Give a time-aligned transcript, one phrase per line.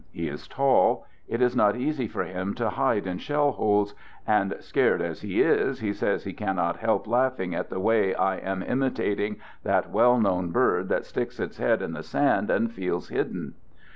[0.11, 1.05] He is tall.
[1.27, 3.93] It is not easy for him to hide in shell holes,
[4.25, 8.37] and" scared" as he is, he says he cannot help" laughing at the way I
[8.37, 13.09] am imitating that well known bird that sticks its head in the sand and feels
[13.09, 13.53] hidden."